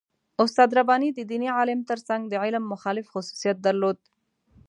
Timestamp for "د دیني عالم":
1.13-1.79